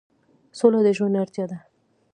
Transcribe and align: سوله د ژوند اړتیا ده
سوله 0.57 0.79
د 0.85 0.87
ژوند 0.97 1.15
اړتیا 1.23 1.45
ده 1.51 1.57